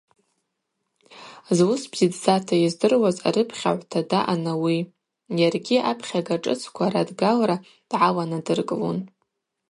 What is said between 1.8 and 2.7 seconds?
бзидздзата